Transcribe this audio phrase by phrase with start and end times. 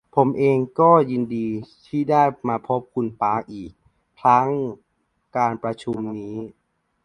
[0.15, 1.47] ผมเองก็ยินดี
[1.87, 3.71] ที่ได้มาพบคุณปาร์คอีก
[4.21, 6.37] ครั้งนการประชุมครั้งนี้